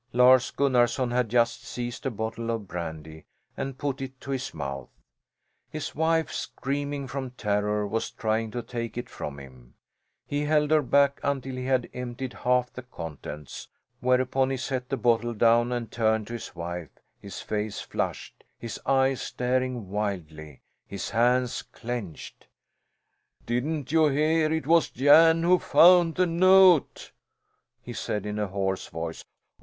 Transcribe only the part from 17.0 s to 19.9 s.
his face flushed, his eyes staring